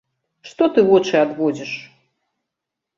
[0.51, 1.71] Што ты вочы адводзіш?